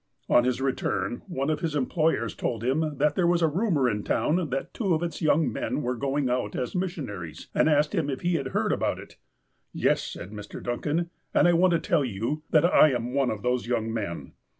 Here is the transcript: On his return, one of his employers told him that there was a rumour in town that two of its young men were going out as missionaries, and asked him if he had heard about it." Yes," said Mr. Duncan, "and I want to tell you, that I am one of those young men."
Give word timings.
On 0.27 0.45
his 0.45 0.59
return, 0.61 1.21
one 1.27 1.51
of 1.51 1.59
his 1.59 1.75
employers 1.75 2.33
told 2.33 2.63
him 2.63 2.97
that 2.97 3.13
there 3.13 3.27
was 3.27 3.43
a 3.43 3.47
rumour 3.47 3.87
in 3.87 4.01
town 4.03 4.49
that 4.49 4.73
two 4.73 4.95
of 4.95 5.03
its 5.03 5.21
young 5.21 5.53
men 5.53 5.83
were 5.83 5.93
going 5.93 6.27
out 6.27 6.55
as 6.55 6.73
missionaries, 6.73 7.49
and 7.53 7.69
asked 7.69 7.93
him 7.93 8.09
if 8.09 8.21
he 8.21 8.33
had 8.33 8.47
heard 8.47 8.71
about 8.71 8.97
it." 8.97 9.17
Yes," 9.73 10.01
said 10.01 10.31
Mr. 10.31 10.59
Duncan, 10.63 11.11
"and 11.35 11.47
I 11.47 11.53
want 11.53 11.73
to 11.73 11.79
tell 11.79 12.03
you, 12.03 12.41
that 12.49 12.65
I 12.65 12.89
am 12.91 13.13
one 13.13 13.29
of 13.29 13.43
those 13.43 13.67
young 13.67 13.93
men." 13.93 14.33